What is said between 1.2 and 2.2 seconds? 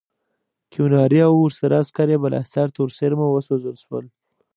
او ورسره عسکر